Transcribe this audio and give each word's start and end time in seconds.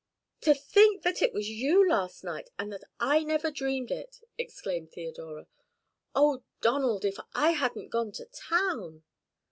"To 0.39 0.55
think 0.55 1.03
that 1.03 1.21
it 1.21 1.31
was 1.31 1.47
you 1.47 1.87
last 1.87 2.23
night, 2.23 2.49
and 2.57 2.73
that 2.73 2.83
I 2.99 3.23
never 3.23 3.51
dreamed 3.51 3.91
it," 3.91 4.21
exclaimed 4.35 4.89
Theodora. 4.91 5.45
"Oh, 6.15 6.43
Donald, 6.59 7.05
if 7.05 7.17
I 7.35 7.51
hadn't 7.51 7.89
gone 7.91 8.11
to 8.13 8.25
town!" 8.25 9.03